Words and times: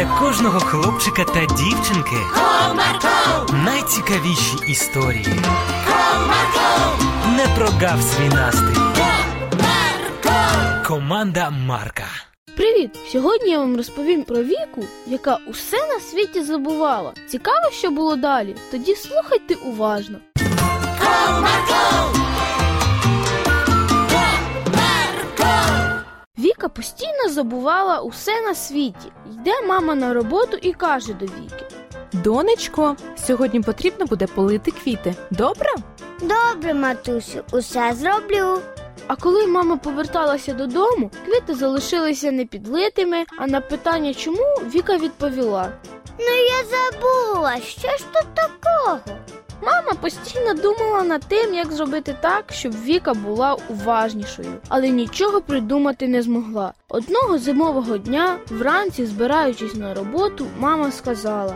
для 0.00 0.18
кожного 0.18 0.60
хлопчика 0.60 1.24
та 1.24 1.40
дівчинки 1.46 2.16
Comarco, 2.34 3.64
найцікавіші 3.64 4.56
історії. 4.68 5.26
Comarco, 5.86 7.36
Не 7.36 7.46
прогав 7.56 8.02
свій 8.02 8.28
настрій. 8.28 8.80
Comarco. 8.96 10.86
Команда 10.86 11.50
Марка. 11.50 12.04
Привіт! 12.56 12.90
Сьогодні 13.12 13.50
я 13.50 13.58
вам 13.58 13.76
розповім 13.76 14.22
про 14.22 14.42
віку, 14.42 14.84
яка 15.06 15.38
усе 15.46 15.76
на 15.76 16.00
світі 16.00 16.42
забувала. 16.42 17.12
Цікаво, 17.28 17.70
що 17.72 17.90
було 17.90 18.16
далі. 18.16 18.56
Тоді 18.70 18.94
слухайте 18.94 19.54
уважно. 19.54 20.18
Віка 20.36 22.29
постійно 26.74 27.28
забувала 27.28 28.00
усе 28.00 28.40
на 28.40 28.54
світі. 28.54 29.12
Йде 29.32 29.60
мама 29.66 29.94
на 29.94 30.14
роботу 30.14 30.56
і 30.62 30.72
каже 30.72 31.12
до 31.12 31.24
Віки: 31.24 31.64
Донечко, 32.12 32.96
сьогодні 33.26 33.60
потрібно 33.60 34.06
буде 34.06 34.26
полити 34.26 34.70
квіти. 34.70 35.14
Добре? 35.30 35.70
Добре, 36.20 36.74
матусю, 36.74 37.40
усе 37.52 37.92
зроблю. 37.94 38.60
А 39.06 39.16
коли 39.16 39.46
мама 39.46 39.76
поверталася 39.76 40.52
додому, 40.52 41.10
квіти 41.24 41.54
залишилися 41.54 42.32
непідлитими, 42.32 43.24
а 43.38 43.46
на 43.46 43.60
питання 43.60 44.14
чому 44.14 44.44
Віка 44.74 44.96
відповіла: 44.96 45.72
Ну 46.18 46.26
я 46.26 46.64
забула, 46.64 47.56
що 47.60 47.88
ж 47.88 48.04
тут 48.12 48.26
такого? 48.34 48.98
Мама 49.62 49.92
постійно 50.00 50.54
думала 50.54 51.02
над 51.02 51.22
тим, 51.28 51.54
як 51.54 51.72
зробити 51.72 52.16
так, 52.20 52.44
щоб 52.50 52.72
Віка 52.84 53.14
була 53.14 53.56
уважнішою, 53.68 54.52
але 54.68 54.88
нічого 54.88 55.40
придумати 55.40 56.08
не 56.08 56.22
змогла. 56.22 56.72
Одного 56.88 57.38
зимового 57.38 57.98
дня, 57.98 58.36
вранці, 58.50 59.06
збираючись 59.06 59.74
на 59.74 59.94
роботу, 59.94 60.46
мама 60.58 60.92
сказала: 60.92 61.54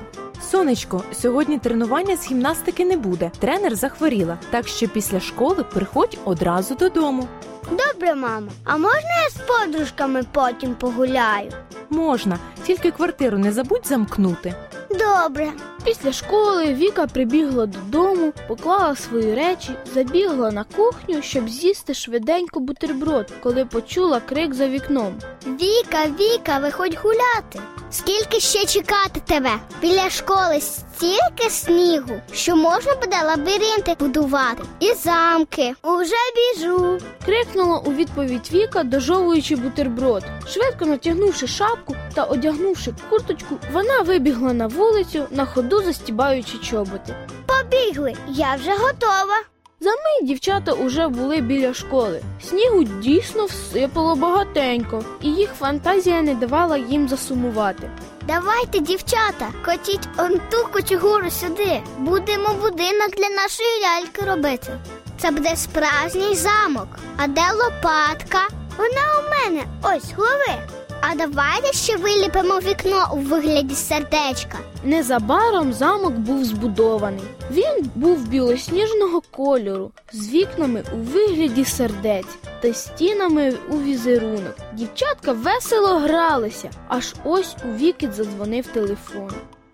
Сонечко, 0.50 1.02
сьогодні 1.12 1.58
тренування 1.58 2.16
з 2.16 2.30
гімнастики 2.30 2.84
не 2.84 2.96
буде. 2.96 3.30
Тренер 3.38 3.74
захворіла, 3.74 4.38
так 4.50 4.68
що 4.68 4.88
після 4.88 5.20
школи 5.20 5.64
приходь 5.74 6.18
одразу 6.24 6.74
додому. 6.74 7.28
Добре, 7.70 8.14
мамо, 8.14 8.48
а 8.64 8.76
можна 8.76 9.22
я 9.24 9.30
з 9.30 9.34
подружками 9.34 10.22
потім 10.32 10.74
погуляю? 10.74 11.52
Можна, 11.90 12.38
тільки 12.66 12.90
квартиру 12.90 13.38
не 13.38 13.52
забудь 13.52 13.86
замкнути. 13.86 14.54
Добре. 14.98 15.52
Після 15.84 16.12
школи 16.12 16.74
Віка 16.74 17.06
прибігла 17.06 17.66
додому, 17.66 18.32
поклала 18.48 18.96
свої 18.96 19.34
речі, 19.34 19.70
забігла 19.94 20.50
на 20.50 20.64
кухню, 20.64 21.22
щоб 21.22 21.48
з'їсти 21.48 21.94
швиденько 21.94 22.60
бутерброд, 22.60 23.32
коли 23.42 23.64
почула 23.64 24.20
крик 24.20 24.54
за 24.54 24.68
вікном. 24.68 25.14
Віка, 25.46 26.06
Віка, 26.20 26.58
виходь 26.58 26.98
гуляти. 27.02 27.60
Скільки 27.90 28.40
ще 28.40 28.66
чекати 28.66 29.20
тебе? 29.26 29.50
Біля 29.80 30.10
школи 30.10 30.60
стільки 30.60 31.50
снігу, 31.50 32.20
що 32.32 32.56
можна 32.56 32.94
буде 32.94 33.16
лабіринти 33.24 33.96
будувати 34.00 34.62
і 34.80 34.94
замки. 34.94 35.74
Уже 35.82 36.14
біжу. 36.36 36.98
Крикнула 37.24 37.78
у 37.78 37.92
відповідь 37.92 38.50
Віка, 38.52 38.82
дожовуючи 38.82 39.56
бутерброд. 39.56 40.24
Швидко 40.48 40.86
натягнувши 40.86 41.46
шапку 41.46 41.93
та 42.14 42.24
одягнувши 42.24 42.94
курточку, 43.10 43.58
вона 43.72 44.00
вибігла 44.00 44.52
на 44.52 44.66
вулицю, 44.66 45.26
на 45.30 45.46
ходу 45.46 45.82
застібаючи 45.82 46.58
чоботи. 46.58 47.14
Побігли, 47.46 48.14
я 48.28 48.54
вже 48.54 48.70
готова. 48.70 49.34
За 49.80 49.90
мить 49.90 50.28
дівчата 50.28 50.72
уже 50.72 51.08
були 51.08 51.40
біля 51.40 51.74
школи. 51.74 52.22
Снігу 52.42 52.84
дійсно 52.84 53.44
всипало 53.44 54.14
багатенько, 54.14 55.04
і 55.22 55.28
їх 55.28 55.50
фантазія 55.58 56.22
не 56.22 56.34
давала 56.34 56.76
їм 56.76 57.08
засумувати. 57.08 57.90
Давайте, 58.26 58.78
дівчата, 58.78 59.48
котіть 59.64 60.08
он 60.18 60.40
ту 60.50 60.68
кочугуру 60.72 61.30
сюди. 61.30 61.80
Будемо 61.98 62.48
будинок 62.48 63.10
для 63.16 63.28
нашої 63.28 63.68
ляльки 63.82 64.30
робити. 64.30 64.72
Це 65.18 65.30
буде 65.30 65.56
справжній 65.56 66.34
замок. 66.34 66.88
А 67.16 67.26
де 67.26 67.42
лопатка? 67.52 68.48
Вона 68.78 69.02
у 69.18 69.50
мене. 69.50 69.64
Ось 69.82 70.18
лови. 70.18 70.83
А 71.10 71.14
давайте 71.14 71.72
ще 71.72 71.96
виліпимо 71.96 72.58
вікно 72.58 73.10
у 73.12 73.16
вигляді 73.16 73.74
сердечка. 73.74 74.58
Незабаром 74.84 75.72
замок 75.72 76.12
був 76.12 76.44
збудований. 76.44 77.24
Він 77.50 77.90
був 77.94 78.28
білосніжного 78.28 79.20
кольору, 79.30 79.92
з 80.12 80.28
вікнами 80.28 80.84
у 80.94 80.96
вигляді 80.96 81.64
сердець 81.64 82.36
та 82.60 82.74
стінами 82.74 83.52
у 83.70 83.78
візерунок. 83.78 84.56
Дівчатка 84.72 85.32
весело 85.32 85.98
гралися, 85.98 86.70
аж 86.88 87.14
ось 87.24 87.56
у 87.64 87.76
вікіт 87.76 88.12
задзвонив 88.14 88.66
телефон. 88.66 89.30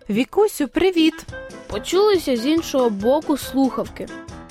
Вікусю, 0.09 0.67
привіт! 0.67 1.13
Почулися 1.67 2.37
з 2.37 2.45
іншого 2.45 2.89
боку 2.89 3.37
слухавки. 3.37 4.07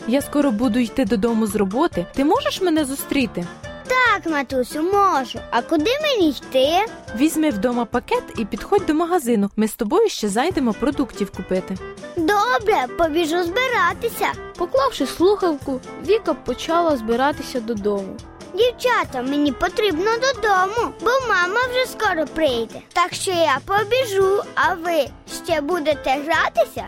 Я 0.08 0.22
скоро 0.22 0.50
буду 0.50 0.78
йти 0.78 1.04
додому 1.04 1.46
з 1.46 1.56
роботи. 1.56 2.06
Ти 2.14 2.24
можеш 2.24 2.60
мене 2.60 2.84
зустріти? 2.84 3.46
Так, 3.90 4.32
матусю, 4.32 4.82
можу. 4.82 5.38
А 5.50 5.62
куди 5.62 5.90
мені 6.02 6.30
йти? 6.30 6.68
Візьми 7.16 7.50
вдома 7.50 7.84
пакет 7.84 8.22
і 8.38 8.44
підходь 8.44 8.86
до 8.86 8.94
магазину. 8.94 9.50
Ми 9.56 9.68
з 9.68 9.74
тобою 9.74 10.08
ще 10.08 10.28
зайдемо 10.28 10.72
продуктів 10.72 11.30
купити. 11.30 11.76
Добре, 12.16 12.86
побіжу 12.98 13.42
збиратися. 13.42 14.32
Поклавши 14.56 15.06
слухавку, 15.06 15.80
Віка 16.06 16.34
почала 16.34 16.96
збиратися 16.96 17.60
додому. 17.60 18.16
Дівчата, 18.54 19.22
мені 19.22 19.52
потрібно 19.52 20.10
додому, 20.16 20.92
бо 21.00 21.10
мама 21.28 21.60
вже 21.70 21.86
скоро 21.86 22.26
прийде. 22.34 22.80
Так 22.92 23.14
що 23.14 23.30
я 23.30 23.58
побіжу, 23.66 24.42
а 24.54 24.74
ви 24.74 25.08
ще 25.44 25.60
будете 25.60 26.10
гратися? 26.10 26.86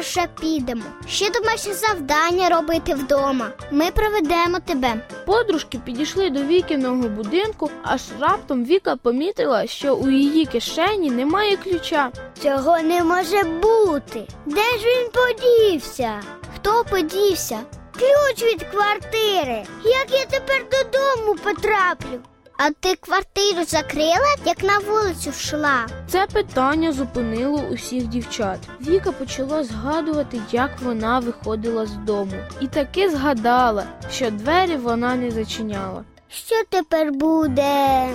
Ми 0.00 0.04
ще 0.04 0.28
підемо. 0.40 0.82
Ще 1.08 1.30
домашнє 1.30 1.74
завдання 1.74 2.48
робити 2.48 2.94
вдома. 2.94 3.50
Ми 3.70 3.90
проведемо 3.90 4.58
тебе. 4.64 4.94
Подружки 5.26 5.80
підійшли 5.84 6.30
до 6.30 6.42
Вікиного 6.42 7.08
будинку, 7.08 7.70
аж 7.82 8.02
раптом 8.20 8.64
Віка 8.64 8.96
помітила, 8.96 9.66
що 9.66 9.94
у 9.94 10.10
її 10.10 10.46
кишені 10.46 11.10
немає 11.10 11.56
ключа. 11.56 12.12
Цього 12.42 12.78
не 12.78 13.04
може 13.04 13.42
бути. 13.42 14.26
Де 14.46 14.78
ж 14.78 14.84
він 14.86 15.08
подівся? 15.12 16.20
Хто 16.54 16.84
подівся? 16.90 17.58
Ключ 17.92 18.42
від 18.42 18.62
квартири. 18.62 19.64
Як 19.84 20.06
я 20.10 20.24
тепер 20.30 20.66
додому 20.70 21.38
потраплю? 21.44 22.20
А 22.62 22.70
ти 22.70 22.94
квартиру 22.94 23.64
закрила, 23.66 24.34
як 24.44 24.62
на 24.62 24.78
вулицю 24.78 25.30
йшла? 25.30 25.86
Це 26.08 26.26
питання 26.32 26.92
зупинило 26.92 27.58
усіх 27.58 28.06
дівчат. 28.06 28.58
Віка 28.80 29.12
почала 29.12 29.64
згадувати, 29.64 30.40
як 30.52 30.70
вона 30.82 31.18
виходила 31.18 31.86
з 31.86 31.92
дому, 31.96 32.32
і 32.60 32.66
таки 32.66 33.10
згадала, 33.10 33.84
що 34.12 34.30
двері 34.30 34.76
вона 34.76 35.14
не 35.14 35.30
зачиняла. 35.30 36.04
Що 36.28 36.54
тепер 36.68 37.12
буде? 37.12 38.08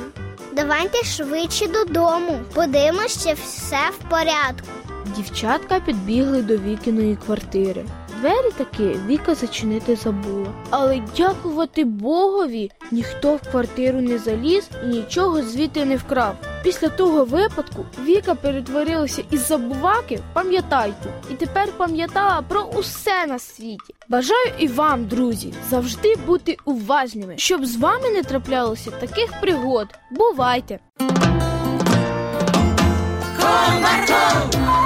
Давайте 0.53 1.03
швидше 1.03 1.67
додому. 1.67 2.39
Подивимося, 2.53 3.33
все 3.33 3.79
в 3.99 4.09
порядку. 4.09 4.67
Дівчатка 5.15 5.79
підбігли 5.79 6.41
до 6.41 6.57
Вікіної 6.57 7.15
квартири. 7.25 7.85
Двері 8.19 8.51
таки 8.57 8.99
Віка 9.07 9.35
зачинити 9.35 9.95
забула. 9.95 10.53
Але 10.69 11.01
дякувати 11.17 11.85
Богові, 11.85 12.71
ніхто 12.91 13.35
в 13.35 13.41
квартиру 13.51 14.01
не 14.01 14.17
заліз 14.17 14.69
і 14.83 14.87
нічого 14.87 15.41
звідти 15.41 15.85
не 15.85 15.95
вкрав. 15.95 16.35
Після 16.63 16.89
того 16.89 17.25
випадку 17.25 17.85
Віка 18.05 18.35
перетворилася 18.35 19.23
із 19.31 19.47
забуваки 19.47 20.15
в 20.15 20.33
пам'ятайку 20.33 21.09
і 21.31 21.33
тепер 21.33 21.69
пам'ятала 21.77 22.41
про 22.41 22.61
усе 22.61 23.25
на 23.27 23.39
світі. 23.39 23.95
Бажаю 24.09 24.51
і 24.59 24.67
вам, 24.67 25.05
друзі, 25.05 25.53
завжди 25.69 26.15
бути 26.27 26.57
уважними, 26.65 27.33
щоб 27.37 27.65
з 27.65 27.75
вами 27.75 28.09
не 28.09 28.23
траплялося 28.23 28.91
таких 28.91 29.33
пригод. 29.41 29.87
Бувайте! 30.11 30.79
Comarco, 33.39 34.84